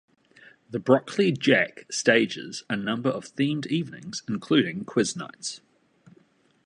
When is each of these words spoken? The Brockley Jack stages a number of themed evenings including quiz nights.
The 0.67 0.79
Brockley 0.79 1.31
Jack 1.31 1.85
stages 1.91 2.63
a 2.67 2.75
number 2.75 3.11
of 3.11 3.35
themed 3.35 3.67
evenings 3.67 4.23
including 4.27 4.83
quiz 4.83 5.15
nights. 5.15 5.61